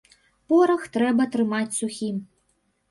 [0.53, 2.15] Порах трэба трымаць сухім.